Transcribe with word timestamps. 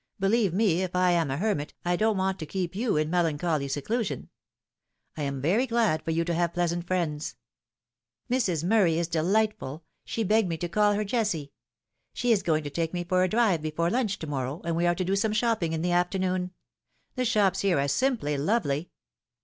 Believe 0.19 0.51
me, 0.51 0.81
if 0.81 0.95
I 0.95 1.11
am 1.11 1.29
a 1.29 1.37
hermit, 1.37 1.75
I 1.85 1.95
don't 1.95 2.17
want 2.17 2.39
to 2.39 2.47
keep 2.47 2.75
you 2.75 2.97
in 2.97 3.11
melancholy 3.11 3.67
seclusion. 3.67 4.29
I 5.15 5.21
am 5.21 5.41
very 5.43 5.67
glad 5.67 6.01
for 6.03 6.09
you 6.09 6.25
to 6.25 6.33
have 6.33 6.55
pleasant 6.55 6.87
friends. 6.87 7.35
""Mrs. 8.33 8.63
Murray 8.63 8.97
is 8.97 9.07
delightful. 9.07 9.83
She 10.03 10.23
begged 10.23 10.49
me 10.49 10.57
to 10.57 10.67
call 10.67 10.93
her 10.95 11.03
Jessie. 11.03 11.51
She 12.13 12.31
is 12.31 12.41
going 12.41 12.63
to 12.63 12.71
take 12.71 12.95
me 12.95 13.03
for 13.03 13.21
a 13.21 13.27
drive 13.29 13.61
before 13.61 13.91
lunch 13.91 14.17
to 14.17 14.25
morrow, 14.25 14.59
and 14.65 14.75
we 14.75 14.87
are 14.87 14.95
to 14.95 15.05
do 15.05 15.15
some 15.15 15.33
shopping 15.33 15.71
in 15.71 15.83
the 15.83 15.91
afternoon. 15.91 16.49
The 17.13 17.23
shops 17.23 17.59
here 17.59 17.79
are 17.79 17.87
simply 17.87 18.39
lovely." 18.39 18.89